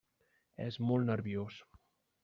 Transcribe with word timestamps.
És 0.65 0.79
molt 0.91 1.09
nerviós. 1.11 1.63